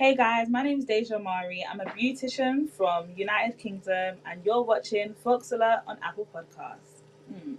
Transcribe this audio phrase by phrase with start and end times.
[0.00, 1.62] Hey guys, my name is DeJah Omari.
[1.70, 7.02] I'm a beautician from United Kingdom, and you're watching Folks Alert on Apple Podcasts.
[7.30, 7.56] Hmm.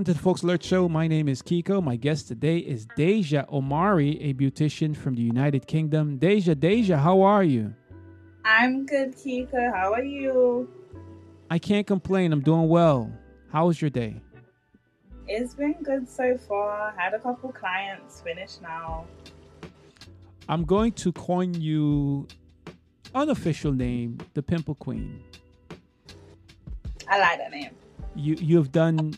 [0.00, 0.88] Welcome to the Folks Alert Show.
[0.88, 1.82] My name is Keko.
[1.82, 6.18] My guest today is DeJah Omari, a beautician from the United Kingdom.
[6.18, 7.74] DeJah, DeJah, how are you?
[8.42, 9.70] I'm good, Keko.
[9.74, 10.70] How are you?
[11.50, 12.32] I can't complain.
[12.32, 13.12] I'm doing well.
[13.52, 14.22] How was your day?
[15.28, 16.94] It's been good so far.
[16.96, 19.04] Had a couple clients, finished now.
[20.48, 22.26] I'm going to coin you
[23.14, 25.22] unofficial name, the Pimple Queen.
[27.06, 27.72] I like that name.
[28.16, 29.12] You you've done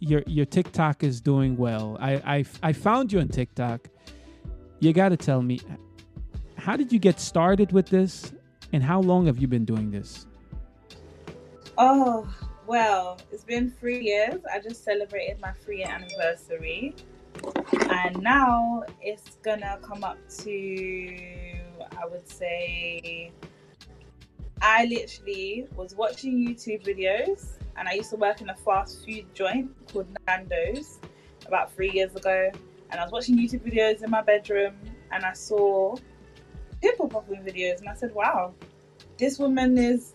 [0.00, 1.96] your your TikTok is doing well.
[2.00, 3.88] I I, I found you on TikTok.
[4.80, 5.60] You got to tell me,
[6.56, 8.32] how did you get started with this,
[8.72, 10.26] and how long have you been doing this?
[11.76, 12.28] Oh
[12.66, 14.40] well, it's been three years.
[14.52, 16.94] I just celebrated my three year anniversary,
[17.90, 21.58] and now it's gonna come up to
[22.00, 23.32] I would say.
[24.60, 29.24] I literally was watching YouTube videos and I used to work in a fast food
[29.34, 30.98] joint called Nando's
[31.46, 32.50] about three years ago.
[32.90, 34.74] And I was watching YouTube videos in my bedroom,
[35.12, 35.96] and I saw
[36.82, 38.54] pimple popping videos, and I said, "Wow,
[39.16, 40.12] this woman is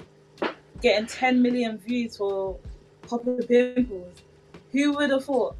[0.81, 2.59] getting 10 million views for
[3.03, 4.21] popping pimples.
[4.71, 5.55] Who would have thought?"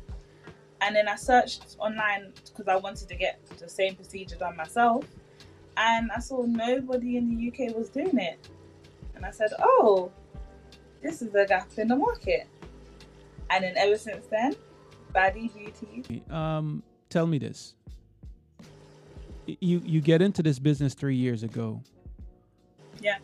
[0.81, 5.05] And then I searched online because I wanted to get the same procedure done myself,
[5.77, 8.49] and I saw nobody in the UK was doing it.
[9.15, 10.11] And I said, "Oh,
[11.03, 12.47] this is a gap in the market.
[13.49, 14.55] And then ever since then,
[15.13, 16.23] Baddie Beauty.
[16.31, 17.75] Um, tell me this.
[19.45, 21.81] You you get into this business three years ago.
[23.01, 23.17] Yeah.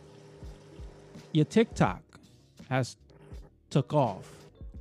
[1.32, 2.02] Your TikTok
[2.68, 2.96] has
[3.70, 4.30] took off.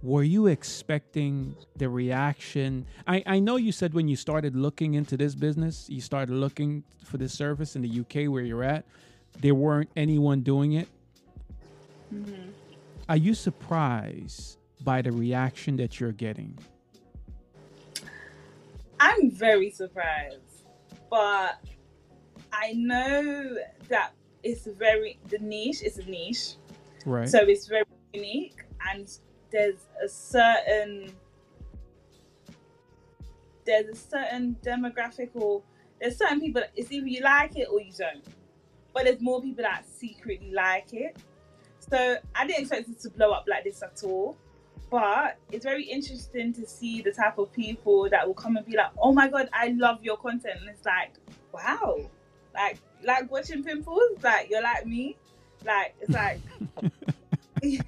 [0.01, 2.85] Were you expecting the reaction?
[3.07, 6.83] I, I know you said when you started looking into this business, you started looking
[7.03, 8.85] for this service in the UK where you're at,
[9.39, 10.87] there weren't anyone doing it.
[12.13, 12.49] Mm-hmm.
[13.09, 16.55] Are you surprised by the reaction that you're getting?
[18.99, 20.67] I'm very surprised,
[21.09, 21.59] but
[22.53, 26.53] I know that it's very the niche is a niche,
[27.03, 27.27] right?
[27.27, 29.09] So it's very unique, and
[29.49, 31.11] there's a certain
[33.65, 35.63] there's a certain demographic or
[35.99, 36.61] there's certain people.
[36.75, 38.23] It's either you like it or you don't,
[38.93, 41.17] but there's more people that secretly like it.
[41.89, 44.37] So I didn't expect it to blow up like this at all.
[44.91, 48.75] But it's very interesting to see the type of people that will come and be
[48.75, 51.13] like, "Oh my god, I love your content," and it's like,
[51.51, 52.09] "Wow,
[52.55, 55.15] like like watching pimples, like you're like me,
[55.65, 56.39] like it's like."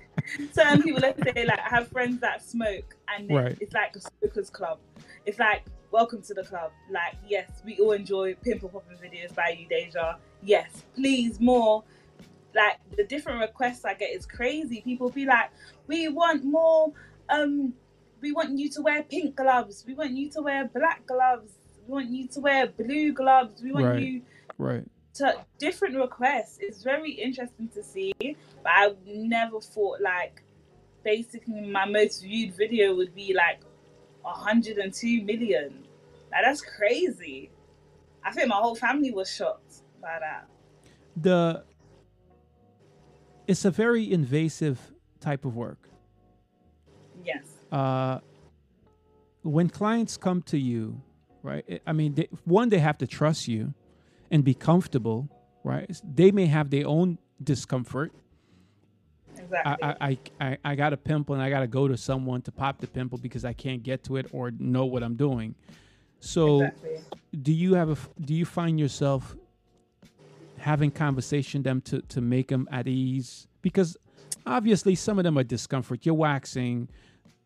[0.54, 3.58] certain people, let's say, like I have friends that smoke, and right.
[3.60, 4.78] it's like a smokers club.
[5.26, 6.72] It's like welcome to the club.
[6.92, 10.18] Like yes, we all enjoy pimple popping videos by you, DeJah.
[10.44, 11.84] Yes, please more
[12.56, 14.82] like the different requests I get is crazy.
[14.82, 15.52] People be like,
[15.88, 16.94] "We want more.
[17.30, 17.74] Um,
[18.22, 19.84] we want you to wear pink gloves.
[19.88, 21.54] We want you to wear black gloves.
[21.88, 23.62] We want you to wear blue gloves.
[23.62, 24.02] We want right.
[24.02, 24.22] you
[24.58, 24.84] right."
[25.16, 26.58] To different requests.
[26.62, 28.36] It's very interesting to see, but
[28.68, 30.44] I never thought like
[31.04, 33.60] basically my most viewed video would be like
[34.22, 35.84] 102 million.
[36.32, 37.52] Like that's crazy.
[38.24, 40.48] I think my whole family was shocked by that.
[41.18, 41.64] The
[43.48, 44.80] it's a very invasive
[45.20, 45.90] type of work.
[47.24, 47.46] Yes.
[47.72, 48.20] Uh,
[49.44, 51.02] when clients come to you,
[51.44, 51.82] right?
[51.86, 53.74] I mean, they, one, they have to trust you
[54.30, 55.30] and be comfortable,
[55.64, 55.90] right?
[56.04, 58.12] They may have their own discomfort.
[59.38, 59.84] Exactly.
[59.84, 62.52] I, I, I, I got a pimple and I got to go to someone to
[62.52, 65.56] pop the pimple because I can't get to it or know what I'm doing.
[66.20, 67.00] So, exactly.
[67.42, 67.98] do you have a?
[68.24, 69.36] Do you find yourself
[70.62, 73.98] having conversation them to to make them at ease because
[74.46, 76.06] obviously some of them are discomfort.
[76.06, 76.88] You're waxing.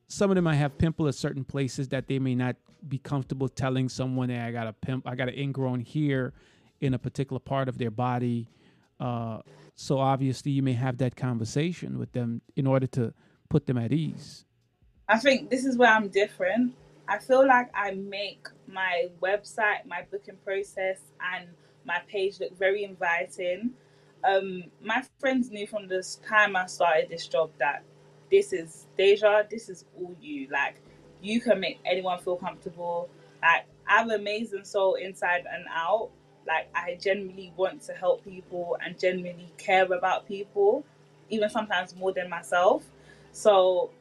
[0.07, 2.56] Some of them might have pimple at certain places that they may not
[2.88, 5.07] be comfortable telling someone, "Hey, I got a pimp.
[5.07, 6.33] I got an ingrown here
[6.81, 8.50] in a particular part of their body."
[9.00, 9.39] Uh,
[9.75, 13.13] so obviously, you may have that conversation with them in order to
[13.50, 14.45] put them at ease.
[15.07, 16.75] I think this is where I'm different.
[17.07, 21.00] I feel like I make my website, my booking process,
[21.33, 21.50] and
[21.86, 23.72] my page looked very inviting.
[24.24, 27.84] Um, my friends knew from the time I started this job that
[28.32, 30.48] this is DeJah, this is all you.
[30.52, 30.76] Like,
[31.22, 33.10] you can make anyone feel comfortable.
[33.42, 36.10] Like, I have an amazing soul inside and out.
[36.48, 40.84] Like, I genuinely want to help people and genuinely care about people,
[41.30, 42.84] even sometimes more than myself.
[43.32, 43.92] So,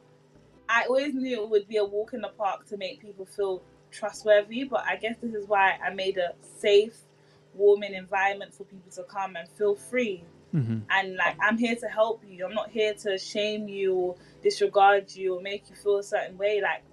[0.67, 3.61] I always knew it would be a walk in the park to make people feel
[3.91, 6.97] trustworthy, but I guess this is why I made a safe,
[7.55, 10.23] warming environment for people to come and feel free.
[10.53, 10.79] Mm-hmm.
[10.89, 12.45] And like, I'm here to help you.
[12.45, 16.37] I'm not here to shame you or disregard you or make you feel a certain
[16.37, 16.61] way.
[16.61, 16.83] Like,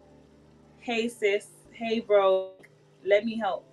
[0.81, 2.51] hey, sis, hey, bro,
[3.05, 3.65] let me help.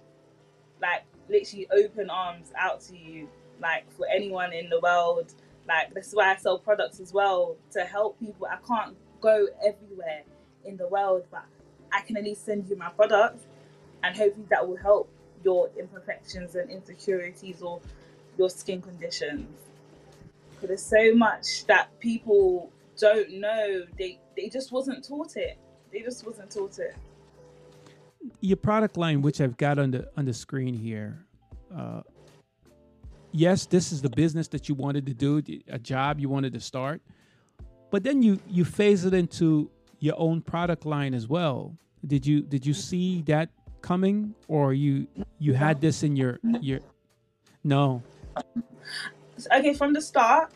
[0.82, 3.30] Like, literally open arms out to you.
[3.62, 5.34] Like, for anyone in the world.
[5.68, 8.48] Like, this is why I sell products as well to help people.
[8.48, 10.24] I can't go everywhere
[10.66, 11.46] in the world, but
[11.92, 13.46] I can at least send you my products
[14.04, 15.12] and hopefully that will help
[15.44, 17.80] your imperfections and insecurities or
[18.38, 19.48] your skin conditions.
[20.60, 23.86] But there's so much that people don't know.
[23.98, 25.58] They they just wasn't taught it.
[25.92, 26.96] They just wasn't taught it.
[28.42, 31.26] Your product line, which I've got on the on the screen here,
[31.76, 32.02] uh,
[33.32, 36.60] yes, this is the business that you wanted to do, a job you wanted to
[36.60, 37.02] start,
[37.92, 41.76] but then you you phase it into your own product line as well.
[42.06, 43.50] Did you did you see that
[43.82, 45.08] coming, or you
[45.40, 46.80] you had this in your your?
[47.64, 48.04] No.
[49.52, 50.52] Okay, from the start,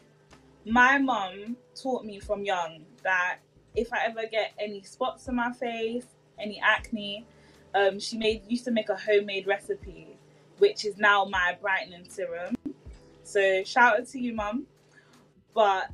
[0.66, 3.38] my mom taught me from young that
[3.76, 6.06] if I ever get any spots on my face,
[6.38, 7.26] any acne,
[7.74, 10.18] um, she made used to make a homemade recipe,
[10.60, 12.56] which is now my brightening serum.
[13.24, 14.68] So shout out to you, mum.
[15.54, 15.90] But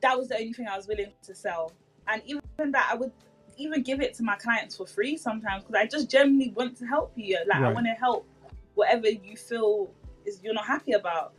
[0.00, 1.72] that was the only thing I was willing to sell.
[2.06, 3.12] And even that, I would
[3.56, 6.86] even give it to my clients for free sometimes because I just genuinely want to
[6.86, 7.38] help you.
[7.46, 7.70] Like right.
[7.70, 8.26] I want to help
[8.74, 9.90] whatever you feel
[10.24, 11.32] is you're not happy about.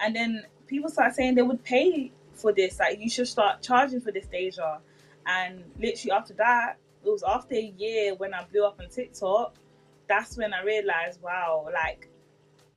[0.00, 2.78] And then people start saying they would pay for this.
[2.78, 4.78] Like you should start charging for this, DeJah.
[5.26, 9.56] And literally after that, it was after a year when I blew up on TikTok.
[10.08, 12.08] That's when I realized, wow, like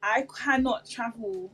[0.01, 1.51] I cannot travel.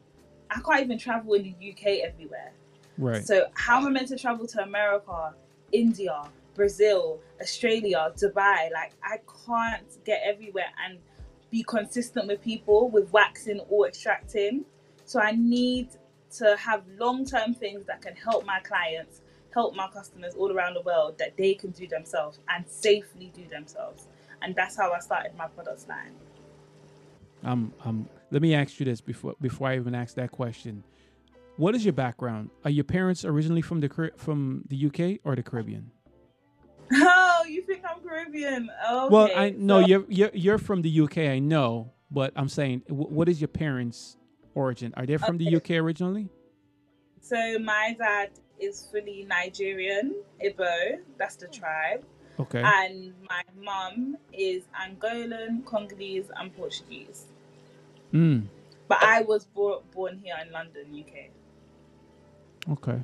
[0.50, 2.54] I can't even travel in the UK everywhere.
[2.98, 3.26] Right.
[3.26, 5.34] So how am I meant to travel to America,
[5.72, 6.24] India,
[6.56, 8.72] Brazil, Australia, Dubai?
[8.72, 11.00] Like I can't get everywhere and
[11.52, 14.66] be consistent with people with waxing or extracting.
[15.06, 15.90] So I need
[16.38, 19.22] to have long-term things that can help my clients,
[19.54, 23.48] help my customers all around the world that they can do themselves and safely do
[23.48, 24.08] themselves.
[24.42, 26.14] And that's how I started my products line.
[27.44, 30.84] Um, um, let me ask you this before before I even ask that question.
[31.58, 32.50] What is your background?
[32.66, 35.92] Are your parents originally from the from the UK or the Caribbean?
[38.16, 38.70] Caribbean?
[38.90, 39.88] Okay, well, I know so.
[39.88, 41.18] you're, you're you're from the UK.
[41.20, 44.18] I know, but I'm saying, what is your parents'
[44.54, 44.94] origin?
[44.98, 45.50] Are they from okay.
[45.50, 46.30] the UK originally?
[47.22, 51.00] So my dad is fully Nigerian, Ibo.
[51.18, 52.06] That's the tribe.
[52.40, 52.62] Okay.
[52.64, 57.26] And my mum is Angolan, Congolese, and Portuguese.
[58.12, 58.42] Hmm.
[58.88, 61.32] But I was born born here in London, UK.
[62.72, 63.02] Okay.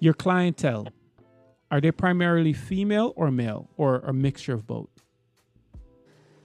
[0.00, 0.88] Your clientele,
[1.76, 4.88] are they primarily female or male or a mixture of both?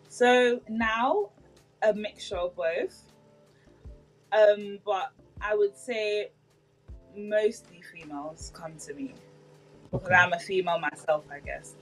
[0.10, 1.30] So now
[1.82, 3.02] a mixture of both.
[4.34, 6.32] Um, but I would say
[7.16, 9.14] mostly females come to me.
[9.94, 10.04] Okay.
[10.04, 11.76] Because I'm a female myself, I guess.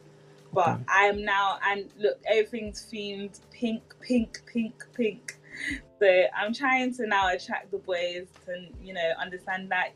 [0.54, 0.84] But okay.
[0.88, 5.40] I am now, and look, everything's themed pink, pink, pink, pink.
[6.00, 9.94] So I'm trying to now attract the boys to, you know, understand that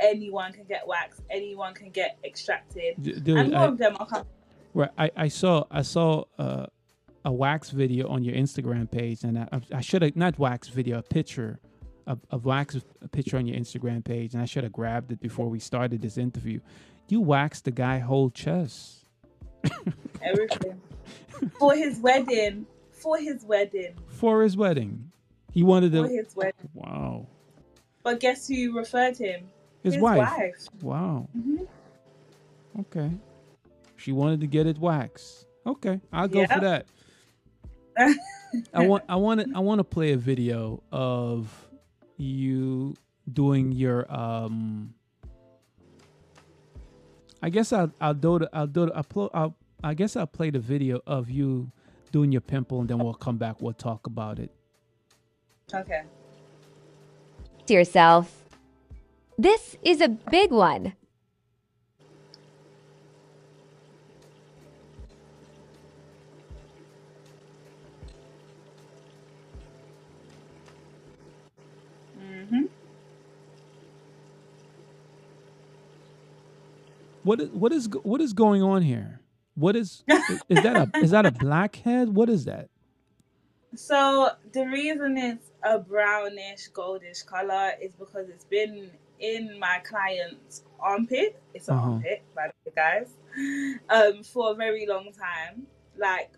[0.00, 4.06] anyone can get waxed, anyone can get extracted, Dude, and more I, of them are
[4.06, 4.26] coming.
[4.74, 6.66] Right, I, I saw I saw uh,
[7.24, 10.98] a wax video on your Instagram page, and I, I should have not wax video,
[10.98, 11.58] a picture
[12.06, 15.20] a, of wax a picture on your Instagram page, and I should have grabbed it
[15.20, 16.60] before we started this interview.
[17.08, 19.04] You waxed the guy whole chest.
[20.22, 20.80] Everything
[21.58, 22.66] for his wedding.
[22.92, 23.94] For his wedding.
[24.08, 25.10] For his wedding.
[25.52, 26.04] He wanted to.
[26.04, 26.68] For his wedding.
[26.74, 27.26] Wow.
[28.02, 29.48] But guess who referred him?
[29.82, 30.18] His, his wife.
[30.18, 30.68] wife.
[30.82, 31.28] Wow.
[31.36, 31.64] Mm-hmm.
[32.80, 33.10] Okay.
[33.96, 35.46] She wanted to get it waxed.
[35.66, 36.52] Okay, I'll go yep.
[36.52, 36.86] for that.
[38.74, 41.68] I want I want to I want to play a video of
[42.16, 42.96] you
[43.30, 44.94] doing your um
[47.42, 50.50] I guess I'll I'll do the, I'll do the, I'll, I'll I guess I'll play
[50.50, 51.70] the video of you
[52.10, 54.50] doing your pimple and then we'll come back we'll talk about it.
[55.72, 56.02] Okay.
[57.66, 58.39] To yourself.
[59.40, 60.92] This is a big one.
[72.20, 72.64] Mm-hmm.
[77.22, 79.22] What is what is what is going on here?
[79.54, 80.04] What is
[80.50, 82.14] is that a is that a blackhead?
[82.14, 82.68] What is that?
[83.74, 90.62] So the reason it's a brownish goldish color is because it's been in my client's
[90.78, 91.40] armpit.
[91.54, 91.90] It's an Uh-huh.
[91.92, 93.08] armpit, by the way, guys.
[93.90, 95.66] Um, for a very long time.
[95.96, 96.30] Like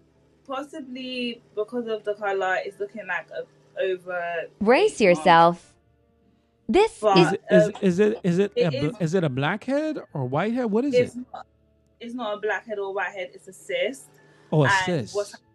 [0.47, 3.47] possibly because of the color, it's looking like a
[3.81, 4.23] over.
[4.61, 5.19] Brace eight months.
[5.21, 5.75] yourself.
[6.69, 8.97] This But- Is is it is, um, is it is it it a, bl- is-
[9.01, 10.67] is it a blackhead or whitehead?
[10.67, 11.25] What is It's it?
[11.33, 11.47] not.
[12.01, 13.31] It's not a blackhead or whitehead.
[13.35, 14.09] It's a cyst.
[14.51, 15.15] Oh, a and cyst.
[15.15, 15.47] what's happened,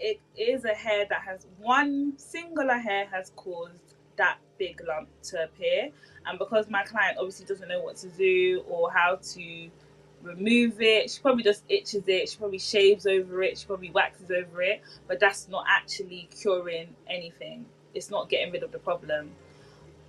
[0.00, 5.44] it is a hair that has one singular hair has caused that big lump to
[5.44, 5.90] appear.
[6.26, 9.70] And because my client obviously doesn't know what to do or how to
[10.22, 14.30] remove it she probably just itches it she probably shaves over it she probably waxes
[14.30, 17.64] over it but that's not actually curing anything.
[17.94, 19.30] It's not getting rid of the problem.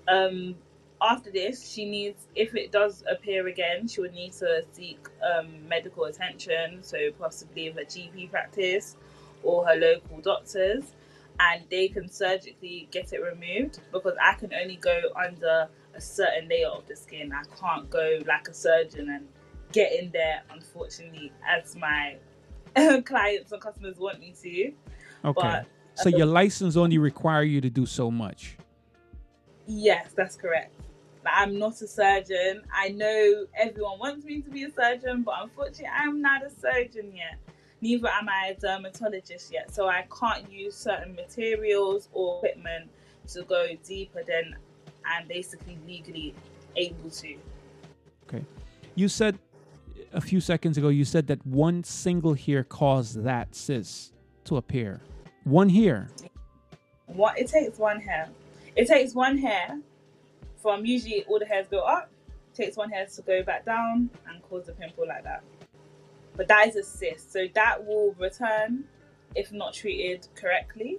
[0.08, 0.56] Um
[1.02, 5.68] after this she needs if it does appear again she would need to seek um,
[5.68, 8.96] medical attention so possibly with a gp practice
[9.44, 10.84] or her local doctors
[11.40, 16.48] and they can surgically get it removed because i can only go under a certain
[16.50, 19.28] layer of the skin i can't go like a surgeon and
[19.72, 22.16] get in there unfortunately as my
[23.06, 24.72] clients and customers want me to
[25.24, 25.42] Okay.
[25.42, 28.58] but So your license only require you to do so much.
[29.68, 30.74] Yes, that's correct.
[31.24, 32.64] Like, I'm not a surgeon.
[32.74, 37.16] I know everyone wants me to be a surgeon, but unfortunately, I'm not a surgeon
[37.16, 37.38] yet.
[37.82, 39.74] Neither am I a dermatologist yet.
[39.74, 42.90] So I can't use certain materials or equipment
[43.30, 44.56] to go deeper than
[45.06, 46.36] I'm basically legally
[46.76, 47.36] able to.
[48.28, 48.46] Okay.
[48.96, 49.40] You said
[50.14, 50.90] a few seconds ago.
[50.90, 54.14] You said that one single hair caused that cyst
[54.46, 55.02] to appear.
[55.44, 56.10] One hair.
[57.08, 58.30] What it takes one hair.
[58.76, 59.80] It takes one hair
[60.62, 62.10] from usually all the hairs go up.
[62.54, 65.42] Takes one hair to go back down and cause a pimple like that.
[66.42, 68.86] But that is a cyst, so that will return
[69.36, 70.98] if not treated correctly.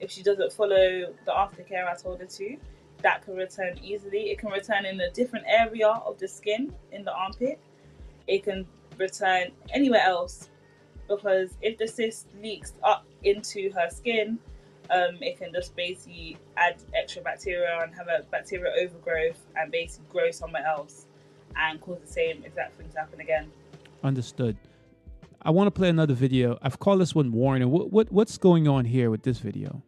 [0.00, 2.56] If she doesn't follow the aftercare I told her to,
[3.02, 4.30] that can return easily.
[4.30, 7.60] It can return in a different area of the skin in the armpit.
[8.26, 8.66] It can
[8.98, 10.48] return anywhere else
[11.06, 14.40] because if the cyst leaks up into her skin,
[14.90, 20.06] um, it can just basically add extra bacteria and have a bacterial overgrowth and basically
[20.10, 21.06] grow somewhere else
[21.54, 23.52] and cause the same exact thing to happen again.
[24.02, 24.56] Understood.
[25.42, 26.58] I want to play another video.
[26.60, 27.70] I've called this one warning.
[27.70, 29.82] What what what's going on here with this video?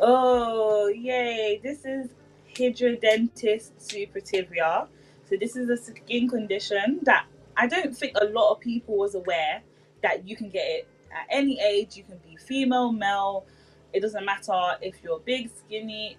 [0.00, 1.58] Oh, yay!
[1.62, 2.10] This is
[2.54, 4.88] hidradenitis suppurativa.
[5.28, 7.26] So this is a skin condition that
[7.56, 9.62] I don't think a lot of people was aware
[10.02, 11.96] that you can get it at any age.
[11.96, 13.46] You can be female, male.
[13.94, 16.18] It doesn't matter if you're big, skinny,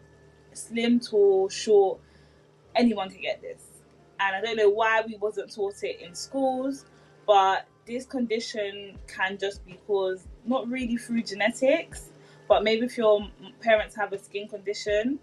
[0.53, 1.99] slim, tall, short.
[2.75, 3.61] Anyone can get this.
[4.19, 6.85] And I don't know why we wasn't taught it in schools,
[7.29, 12.09] but this condition can just be caused not really through genetics,
[12.47, 13.29] but maybe if your
[13.61, 15.19] parents have a skin condition,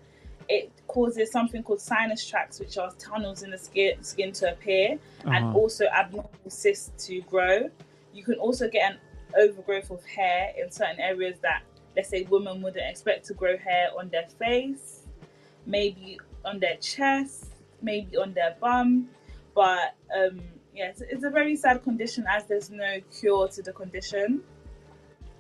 [0.49, 4.89] it causes something called sinus tracts, which are tunnels in the skin, skin to appear,
[5.25, 5.59] and Uh-huh.
[5.59, 7.69] also abnormal cysts to grow.
[8.15, 8.99] You can also get an
[9.43, 11.61] overgrowth of hair in certain areas that,
[11.97, 14.87] let's say, women wouldn't expect to grow hair on their face,
[15.67, 17.47] maybe on their chest,
[17.83, 19.09] maybe on their bum.
[19.57, 20.41] But um,
[20.77, 24.43] yeah, it's, it's a very sad condition as there's no cure to the condition.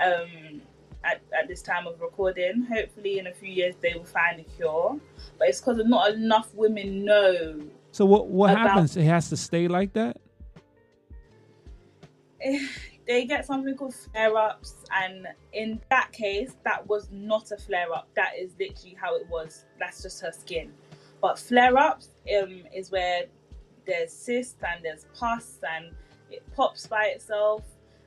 [0.00, 0.62] Um,
[1.06, 2.62] at, at this time of recording.
[2.64, 4.98] Hopefully, in a few years, they will find a cure.
[5.38, 7.60] But it's because not enough women know.
[7.92, 8.96] So what what About- happens?
[8.96, 10.18] It has to stay like that.
[13.06, 17.92] They get something called flare ups, and in that case, that was not a flare
[17.94, 18.08] up.
[18.16, 19.64] That is literally how it was.
[19.78, 20.72] That's just her skin.
[21.20, 23.26] But flare ups um, is where
[23.86, 25.92] there's cysts and there's pus and
[26.30, 27.62] it pops by itself.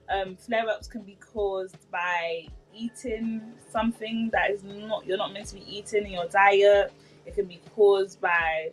[0.09, 5.47] Um, flare ups can be caused by eating something that is not you're not meant
[5.47, 6.91] to be eating in your diet.
[7.25, 8.71] It can be caused by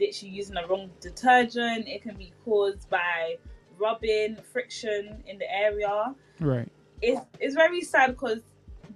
[0.00, 1.88] literally using the wrong detergent.
[1.88, 3.36] It can be caused by
[3.78, 6.14] rubbing, friction in the area.
[6.40, 6.68] Right.
[7.02, 8.40] It's it's very sad because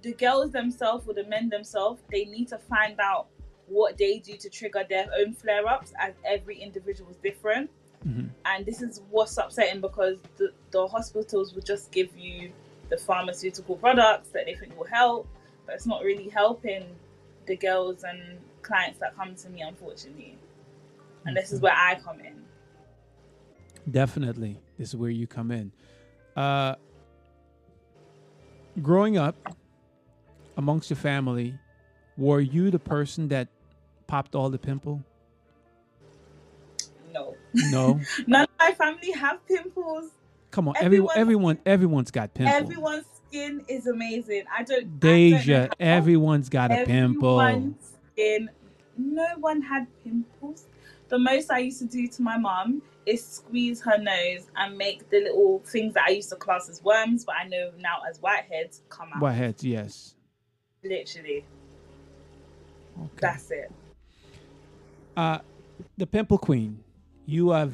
[0.01, 3.27] the girls themselves or the men themselves they need to find out
[3.67, 7.69] what they do to trigger their own flare ups as every individual is different
[8.05, 8.29] Mhm.
[8.45, 12.51] and this is what's upsetting because the, the hospitals will just give you
[12.89, 15.27] the pharmaceutical products that they think will help
[15.65, 16.83] but it's not really helping
[17.45, 18.19] the girls and
[18.61, 20.37] clients that come to me unfortunately
[21.25, 22.43] and this is where i come in
[23.89, 25.69] Definitely, this is where you come in.
[26.37, 26.75] Uh,
[28.81, 29.35] growing up
[30.55, 31.53] amongst your family,
[32.17, 33.47] were you the person that
[34.07, 35.03] popped all the pimple?
[37.13, 37.35] No.
[37.53, 37.99] No.
[38.27, 40.11] None of my family have pimples.
[40.51, 42.55] Come on, everyone, Everyone- everyone, everyone's got pimples.
[42.61, 44.43] Everyone's skin is amazing.
[44.55, 44.77] I don't.
[44.77, 47.73] I don't DeJah, everyone's got a pimple.
[48.13, 48.49] Skin.
[48.97, 50.65] No one had pimples.
[51.09, 55.09] The most I used to do to my mom is squeeze her nose and make
[55.09, 58.19] the little things that I used to class as worms, but I know now as
[58.19, 59.21] whiteheads come out.
[59.21, 60.15] Whiteheads, yes.
[60.83, 61.45] Literally,
[62.99, 63.09] Okay.
[63.21, 63.71] that's it.
[65.15, 65.39] Uh,
[65.97, 66.83] the pimple queen.
[67.25, 67.73] You have,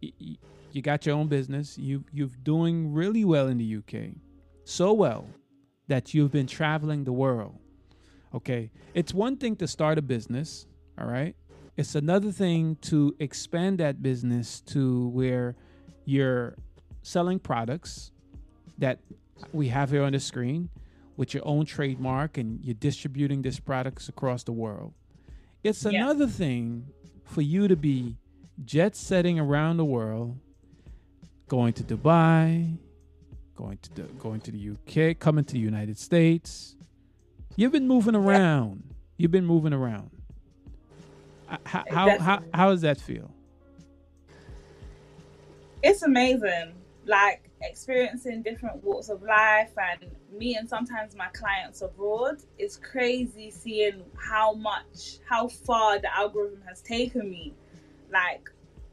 [0.00, 1.76] you got your own business.
[1.76, 4.14] You you've doing really well in the UK,
[4.64, 5.26] so well
[5.88, 7.58] that you've been traveling the world.
[8.34, 10.66] Okay, it's one thing to start a business.
[10.98, 11.36] All right,
[11.76, 15.54] it's another thing to expand that business to where
[16.04, 16.56] you're
[17.02, 18.10] selling products
[18.78, 18.98] that
[19.52, 20.68] we have here on the screen
[21.16, 24.94] with your own trademark and you're distributing these products across the world.
[25.62, 25.90] It's Yeah.
[26.04, 26.86] another thing
[27.24, 28.16] for you to be
[28.64, 30.36] jet setting around the world,
[31.48, 32.76] going to Dubai,
[33.54, 36.76] going to the, going to the UK, coming to the United States.
[37.56, 38.82] You've been moving around.
[39.18, 40.10] You've been moving around.
[41.48, 43.30] Uh, How how, how, how does that feel?
[45.82, 46.72] it's amazing
[47.06, 54.02] like experiencing different walks of life and meeting sometimes my clients abroad it's crazy seeing
[54.16, 57.52] how much how far the algorithm has taken me
[58.12, 58.50] like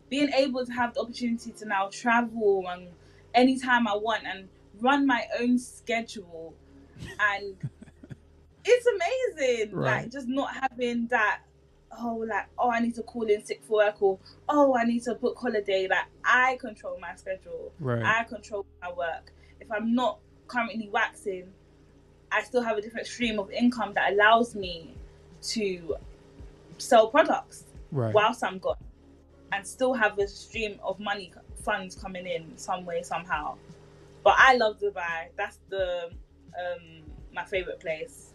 [0.09, 2.88] being able to have the opportunity to now travel and
[3.33, 4.47] anytime i want and
[4.81, 6.53] run my own schedule
[7.19, 7.55] and
[8.65, 10.03] it's amazing Right.
[10.03, 11.41] like just not having that
[11.98, 15.03] oh like oh i need to call in sick for work or oh i need
[15.03, 15.88] to book holiday.
[15.89, 17.72] Like i control my schedule.
[17.79, 18.03] Right.
[18.03, 19.31] i control my work.
[19.60, 21.48] If i'm not currently waxing
[22.31, 24.96] i still have a different stream of income that allows me
[25.41, 25.96] to
[26.77, 28.13] sell products right.
[28.13, 28.75] whilst i'm gone
[29.52, 31.32] and still have a stream of money
[31.63, 33.56] funds coming in some way somehow.
[34.23, 35.30] But i love dubai.
[35.38, 36.10] That's the
[36.58, 38.34] um my favorite place.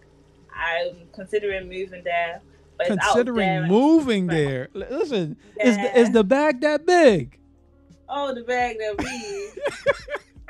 [0.54, 2.40] I'm considering moving there.
[2.40, 7.38] but it's out Considering moving there, listen, is the, is the bag that big?
[8.08, 9.96] Oh, the bag that big.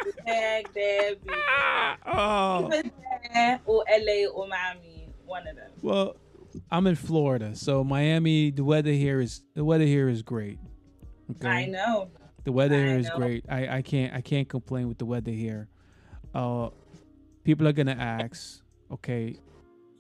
[0.05, 1.33] the bag that be.
[2.07, 2.71] Oh,
[3.67, 5.71] or LA or Miami, one of them.
[5.83, 6.17] well,
[6.71, 8.51] I'm in Florida, so Miami.
[8.51, 10.59] The weather here is the weather here is great.
[11.31, 12.11] Okay, I know.
[12.45, 13.45] the weather here is great.
[13.49, 15.69] I, I can't I can't complain with the weather here.
[16.35, 16.71] Uh,
[17.45, 18.61] people are gonna ask,
[18.91, 19.39] okay,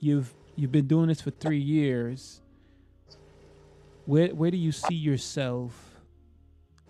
[0.01, 2.41] you've you've been doing this for three years.
[4.07, 5.73] Where where do you see yourself?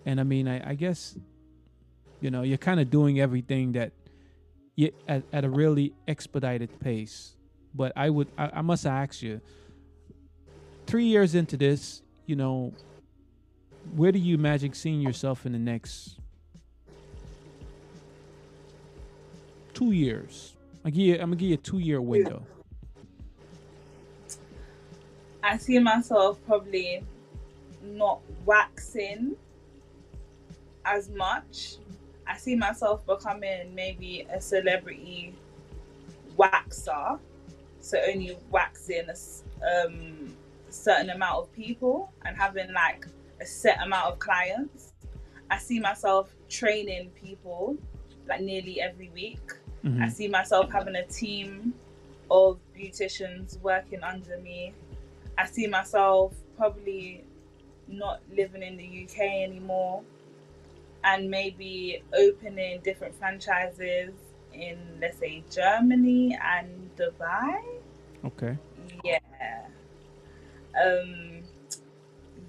[0.07, 1.17] And I mean, I, I guess,
[2.21, 3.93] you know, you're kind of doing everything that
[4.77, 7.35] you at, at a really expedited pace.
[7.75, 9.41] But I would I, I must ask you,
[10.87, 12.73] three years into this, you know,
[13.95, 16.19] where do you imagine seeing yourself in the next
[19.73, 20.55] two years?
[20.85, 22.45] I give you, I'm gonna give you a two year window.
[25.45, 27.05] I see myself probably
[27.83, 29.37] not waxing
[30.87, 31.77] as much.
[32.27, 35.35] I see myself becoming maybe a celebrity
[36.39, 37.19] waxer,
[37.81, 40.35] so only waxing a um,
[40.71, 43.07] certain amount of people and having like
[43.43, 44.93] a set amount of clients.
[45.51, 47.77] I see myself training people
[48.27, 49.53] like nearly every week.
[49.85, 50.03] Mhm.
[50.03, 51.75] I see myself having a team
[52.31, 54.73] of beauticians working under me.
[55.37, 57.25] I see myself probably
[57.89, 60.03] not living in the UK anymore
[61.03, 64.13] and maybe opening different franchises
[64.53, 67.63] in, let's say, Germany and Dubai.
[68.25, 68.57] Okay.
[69.05, 69.19] Yeah.
[70.83, 71.43] Um,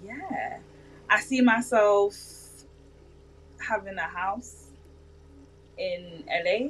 [0.03, 0.57] yeah.
[1.09, 2.15] I see myself
[3.59, 4.67] having a house
[5.77, 6.69] in LA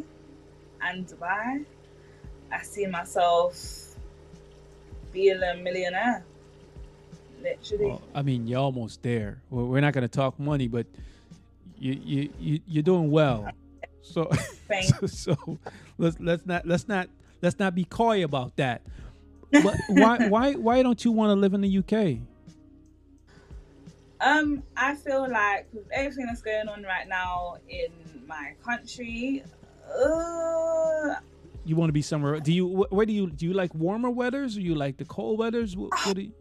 [0.81, 1.65] and Dubai.
[2.51, 3.94] I see myself
[5.15, 6.23] being a millionaire.
[7.41, 7.85] Literally.
[7.85, 9.41] Well, I mean, you're almost there.
[9.49, 10.85] Well, we're not gonna talk money, but
[11.79, 13.49] you you, you you're doing well.
[14.01, 14.29] So
[14.83, 15.59] so, so
[15.97, 17.09] let's let's not let's not
[17.41, 18.81] let's not be coy about that.
[19.51, 22.19] But why why why don't you want to live in the UK?
[24.21, 27.91] Um, I feel like with everything that's going on right now in
[28.27, 29.43] my country,
[29.87, 31.15] uh,
[31.65, 32.39] You want to be somewhere?
[32.39, 35.39] Do you where do you do you like warmer weathers or you like the cold
[35.39, 35.75] weathers?
[35.75, 36.31] What, what do you,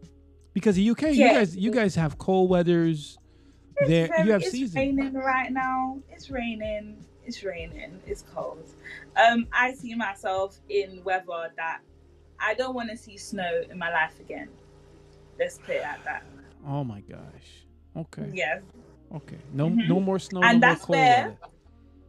[0.53, 3.17] because the UK, you guys you guys have cold weathers.
[3.77, 4.75] it's There very- you have it's seasons.
[4.75, 5.99] raining right now.
[6.11, 7.03] It's raining.
[7.25, 7.99] It's raining.
[8.05, 8.69] It's cold.
[9.17, 11.79] Um, I see myself in weather that
[12.39, 14.49] I don't want to see snow in my life again.
[15.39, 16.23] Let's put it at that.
[16.67, 17.65] Oh my gosh.
[17.97, 18.29] Okay.
[18.33, 18.61] Yes.
[19.13, 19.37] Okay.
[19.53, 19.87] No Mhm.
[19.89, 20.41] no more snow.
[20.43, 21.37] And no that's where- weather.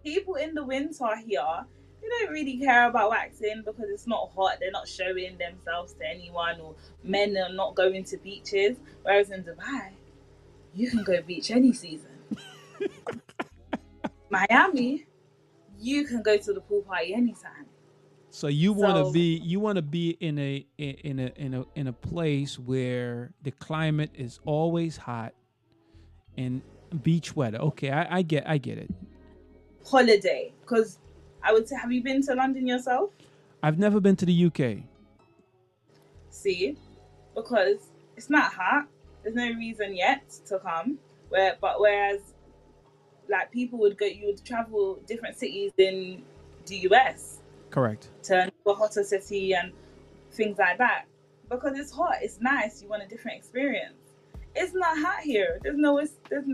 [0.04, 1.64] People in the winter here,
[2.08, 4.58] they don't really care about waxing because it's not hot.
[4.60, 8.76] They're not showing themselves to anyone, or men are not going to beaches.
[9.02, 9.90] Whereas in Dubai,
[10.74, 12.10] you can go beach any season.
[14.30, 15.06] Miami,
[15.78, 17.66] you can go to the pool party anytime.
[18.30, 21.54] So you want to So- be you want to be in a in a in
[21.54, 25.32] a in a place where the climate is always hot
[26.36, 26.60] and
[27.02, 27.58] beach weather.
[27.58, 28.90] Okay, I, I get I get it.
[29.86, 30.98] Holiday, because
[31.46, 33.10] I would say, have you been to London yourself?
[33.62, 34.82] I've never been to the UK.
[36.30, 36.76] See,
[37.34, 37.76] because
[38.16, 38.88] it's not hot.
[39.22, 40.98] There's no reason yet to come.
[41.28, 42.20] Where, but whereas,
[43.28, 46.22] like people would go, you would travel different cities in
[46.66, 47.38] the US
[47.70, 48.08] Correct.
[48.24, 49.72] to a hotter city and
[50.32, 51.04] things like that.
[51.48, 52.82] Because it's hot, it's nice.
[52.82, 53.94] You want a different experience.
[54.56, 55.60] It's not hot here.
[55.62, 55.98] There's no.
[55.98, 56.44] It's, there's,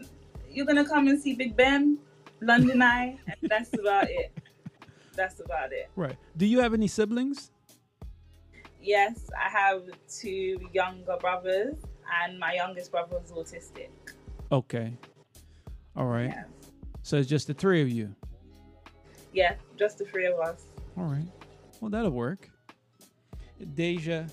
[0.51, 1.99] you're gonna come and see Big Ben,
[2.43, 4.33] London Eye, and that's about it.
[5.15, 5.91] That's about it.
[5.97, 6.17] Right.
[6.37, 7.51] Do you have any siblings?
[8.81, 11.77] Yes, I have two younger brothers,
[12.23, 13.91] and my youngest brother is autistic.
[14.51, 14.97] Okay.
[15.97, 16.29] All right.
[16.29, 16.45] Yeah.
[17.03, 18.15] So it's just the three of you.
[19.33, 20.65] Yeah, just the three of us.
[20.97, 21.27] All right.
[21.81, 22.51] Well, that'll work.
[23.63, 24.31] DeJah,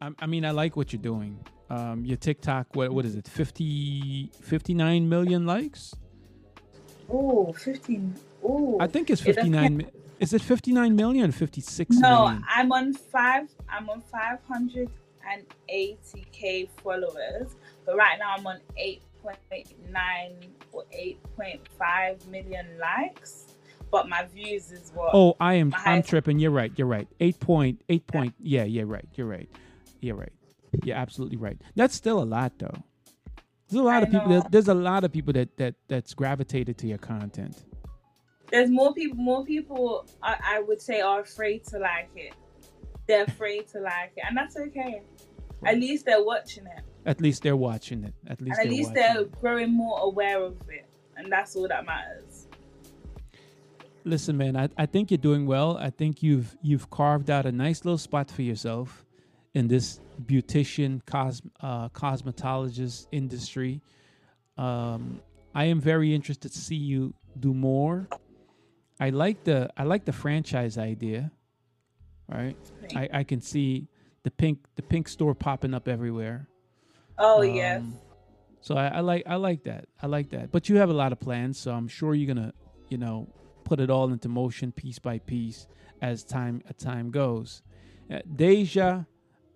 [0.00, 1.38] I, I mean, I like what you're doing.
[1.68, 3.26] Um, your TikTok, what what is it?
[3.26, 5.94] 50, 59 million likes?
[7.10, 8.14] Oh, 15.
[8.44, 8.76] Oh.
[8.80, 9.86] I think it's It 59.
[10.18, 12.44] Is it 59 million 56 No, million?
[12.48, 13.48] I'm on five.
[13.68, 20.32] I'm on 580k followers, but right now I'm on 8.9
[20.72, 23.42] or 8.5 million likes.
[23.90, 25.10] But my views is what?
[25.12, 25.74] Oh, I am.
[25.84, 26.38] I'm tripping.
[26.38, 26.72] You're right.
[26.76, 27.06] You're right.
[27.20, 27.82] Eight point.
[27.88, 28.34] Eight point.
[28.40, 28.64] Yeah.
[28.64, 28.82] Yeah.
[28.84, 29.06] Right.
[29.14, 29.48] You're right.
[30.00, 30.32] You're right.
[30.82, 31.60] You're absolutely right.
[31.76, 32.82] That's still a lot, though.
[33.68, 34.28] There's a lot I of people.
[34.28, 37.62] That, there's a lot of people that that that's gravitated to your content.
[38.50, 39.16] There's more people.
[39.16, 40.06] More people.
[40.22, 42.34] I, I would say are afraid to like it.
[43.06, 45.02] They're afraid to like it, and that's okay.
[45.64, 46.82] At least they're watching it.
[47.06, 48.14] At least they're watching it.
[48.26, 48.58] At least.
[48.58, 49.40] and at they're least they're it.
[49.40, 52.46] growing more aware of it and that's all that matters
[54.04, 54.56] Listen, man.
[54.56, 55.76] I, I think you're doing well.
[55.78, 59.04] I think you've you've carved out a nice little spot for yourself
[59.52, 63.82] in this beautician cos uh, cosmetologist industry.
[64.56, 65.20] Um,
[65.56, 68.06] I am very interested to see you do more.
[69.00, 71.30] I like the I like the franchise idea.
[72.28, 72.56] Right,
[72.96, 73.86] I, I can see
[74.24, 76.48] the pink the pink store popping up everywhere.
[77.18, 77.94] oh yes Um,
[78.60, 79.86] So I, I like I like that.
[80.02, 80.50] I like that.
[80.50, 82.52] But you have a lot of plans, so I'm sure you're gonna,
[82.88, 83.28] you know,
[83.64, 85.68] put it all into motion piece by piece
[86.02, 87.62] as time as time goes.
[88.10, 89.06] Uh, DeJah,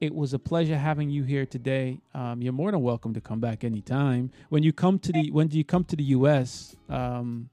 [0.01, 2.01] it was a pleasure having you here today.
[2.15, 4.31] Um, you're more than welcome to come back anytime.
[4.49, 6.77] When you come to the when do you come to the U.S.
[6.89, 7.51] Um,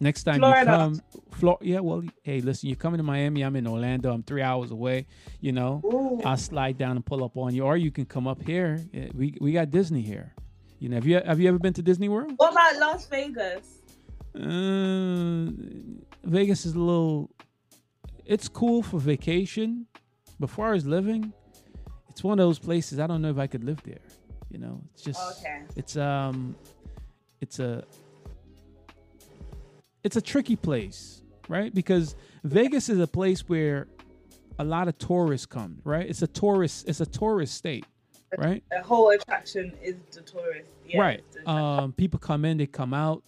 [0.00, 0.60] next time Florida.
[0.70, 1.80] you come, Flor- yeah.
[1.80, 3.42] Well, hey, listen, you're coming to Miami.
[3.42, 4.12] I'm in Orlando.
[4.12, 5.06] I'm three hours away.
[5.40, 6.20] You know, Ooh.
[6.24, 8.80] I'll slide down and pull up on you, or you can come up here.
[9.14, 10.34] We we got Disney here.
[10.78, 12.32] You know, have you have you ever been to Disney World?
[12.36, 13.78] what about las vegas
[14.34, 15.50] Uh,
[16.24, 17.30] Vegas is a little.
[18.24, 19.86] It's cool for vacation,
[20.38, 21.32] but far as living,
[22.10, 22.98] it's one of those places.
[23.00, 24.04] I don't know if I could live there.
[24.50, 26.56] You know, it's just okay it's um,
[27.40, 27.84] it's a
[30.08, 31.74] it's a tricky place, right?
[31.74, 33.86] Because Vegas is a place where
[34.58, 36.08] a lot of tourists come, right?
[36.08, 37.84] It's a tourist it's a tourist state,
[38.38, 38.64] right?
[38.70, 41.22] the whole attraction is the tourist yeah, right.
[41.34, 43.22] the- Um, people come in, they come out,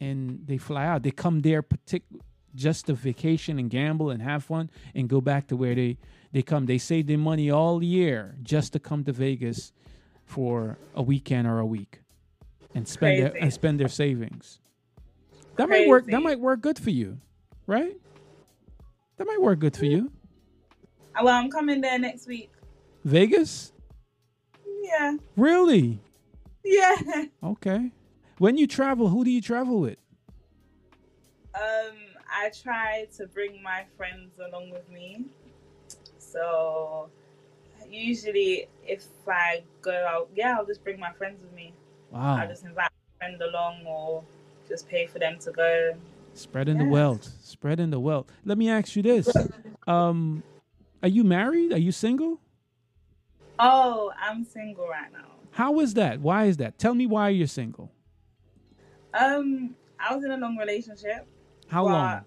[0.00, 1.02] and they fly out.
[1.02, 2.08] They come there partic-
[2.54, 5.98] just to vacation and gamble and have fun, and go back to where they
[6.32, 6.64] they come.
[6.64, 9.70] They save their money all year just to come to Vegas
[10.24, 12.00] for a weekend or a week,
[12.74, 14.60] and spend their, and spend their savings.
[15.56, 16.06] That might work.
[16.06, 17.18] That might work good for you,
[17.66, 17.96] right?
[19.16, 20.12] That might work good for you.
[21.18, 22.50] Uh, well i'm coming there next week
[23.06, 23.72] Vegas,
[24.82, 25.98] yeah really?
[26.62, 26.94] yeah
[27.42, 27.90] Okay.
[28.36, 29.96] When you travel, who do you travel with?
[31.54, 31.96] um
[32.30, 35.24] i try to bring my friends along with me
[36.18, 37.08] so
[37.88, 41.72] usually if i go out yeah i'll just bring my friends with me
[42.10, 42.36] Wow.
[42.36, 44.22] i'll just invite a friend along or
[44.68, 45.94] just pay for them to go
[46.34, 46.90] Spreading the Yeah.
[46.90, 47.32] wealth.
[47.42, 48.26] Spreading the wealth.
[48.44, 49.26] Let me ask you this.
[49.86, 50.42] Um,
[51.02, 51.72] are you married?
[51.72, 52.40] Are you single?
[53.58, 56.20] oh i'm single right now How is that?
[56.20, 56.78] Why is that?
[56.78, 57.90] Tell me why you're single.
[59.14, 61.26] um i was in a long relationship
[61.68, 62.20] How long?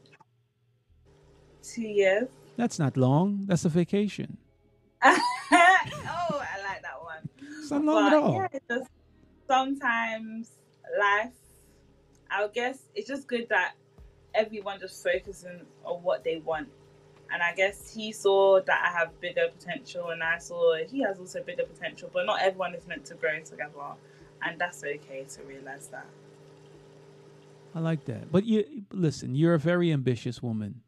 [1.61, 3.45] two years That's not long.
[3.45, 4.37] That's a vacation.
[5.03, 5.15] oh,
[5.53, 7.23] I like that one.
[7.61, 8.33] It's not long but, at all.
[8.33, 8.89] Yeah, just
[9.47, 10.49] sometimes
[10.99, 11.38] life.
[12.31, 13.73] I guess it's just good that
[14.33, 16.67] everyone just focusing on what they want.
[17.31, 21.19] And I guess he saw that I have bigger potential, and I saw he has
[21.19, 22.09] also bigger potential.
[22.11, 23.71] But not everyone is meant to grow together,
[24.41, 26.07] and that's okay to realize that.
[27.75, 28.31] I like that.
[28.31, 30.81] But you listen, you're a very ambitious woman,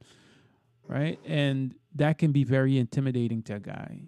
[0.87, 1.19] right?
[1.25, 4.01] And that can be very intimidating to a guy.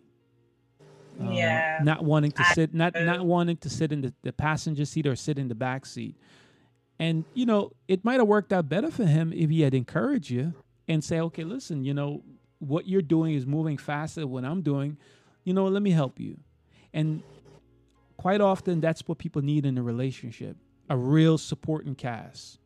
[1.22, 1.80] Uh, Yeah.
[1.84, 3.06] Not wanting to I sit not know.
[3.06, 6.16] not wanting to sit in the, the passenger seat or sit in the back seat.
[7.00, 10.30] And you know, it might have worked out better for him if he had encouraged
[10.30, 10.54] you
[10.88, 12.24] and say, "Okay, listen, you know,
[12.60, 14.98] what you're doing is moving faster than what I'm doing.
[15.44, 16.40] You know, let me help you."
[16.94, 17.24] And
[18.18, 20.56] quite often that's what people need in a relationship,
[20.90, 22.60] a real supporting cast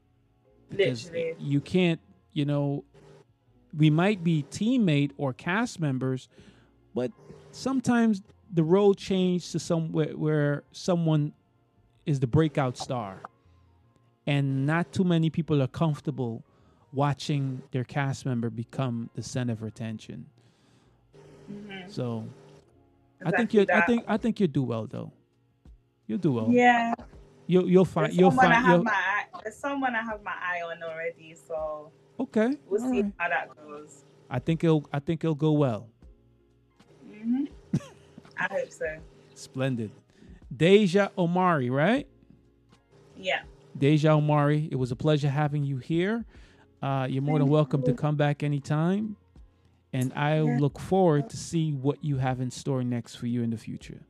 [0.70, 1.36] because Literally.
[1.40, 2.00] you can't
[2.34, 2.84] you know
[3.76, 6.30] we might be teammate or cast members
[6.94, 7.12] but
[7.52, 11.34] sometimes the role changes to somewhere where someone
[12.06, 13.22] is the breakout star
[14.28, 16.44] and not too many people are comfortable
[16.92, 20.26] watching their cast member become the center of attention
[21.52, 21.90] Mhm.
[21.90, 22.28] so
[23.26, 25.12] i think you i think i think you'll do well though
[26.08, 26.94] you'll do well Yeah.
[27.48, 30.04] you'll you'll find There's you'll someone I find have you'll, my eye, there's someone I
[30.04, 33.14] have my eye on already, so okay we'll all see right.
[33.18, 34.04] how that goes.
[34.30, 35.88] i think it'll i think it'll go well
[37.10, 37.46] hmm
[38.40, 38.86] I hope so.
[39.34, 39.90] Splendid.
[40.56, 42.08] DeJah Omari, right?
[43.16, 43.42] Yeah.
[43.80, 46.26] DeJah Omari, it was a pleasure having you here.
[46.82, 49.16] Uh, you're more than welcome to come back anytime.
[49.94, 53.50] And I look forward to see what you have in store next for you in
[53.50, 54.02] the future.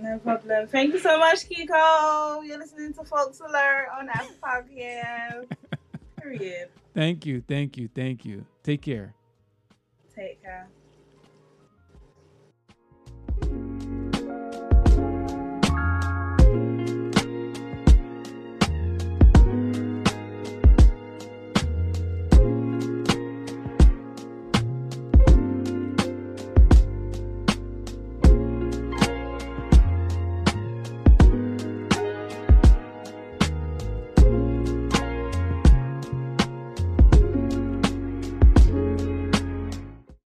[0.00, 0.68] No problem.
[0.68, 2.46] Thank you so much, Keko.
[2.46, 5.50] You're listening to Folks Alert on Apple Podcast.
[6.22, 6.68] Period.
[6.94, 8.44] Thank you, thank you, thank you.
[8.62, 9.14] Take care.
[10.14, 10.68] Take care.